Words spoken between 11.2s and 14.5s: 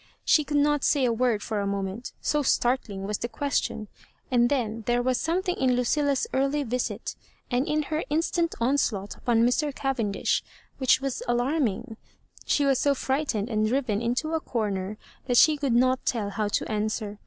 alarming. She was so frightened and driven into a